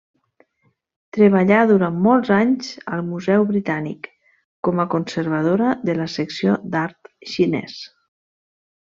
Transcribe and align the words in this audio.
Treballà 1.15 1.57
durant 1.71 1.97
molts 2.05 2.31
anys 2.37 2.69
al 2.95 3.03
Museu 3.09 3.45
Britànic 3.49 4.09
com 4.69 4.81
a 4.83 4.85
conservadora 4.93 5.73
de 5.91 5.95
la 5.99 6.07
secció 6.15 6.57
d'art 6.77 7.11
xinès. 7.35 7.77